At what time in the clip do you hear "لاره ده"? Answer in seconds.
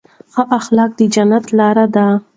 1.57-2.05